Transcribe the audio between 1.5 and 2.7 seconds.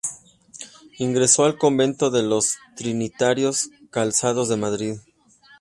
convento de los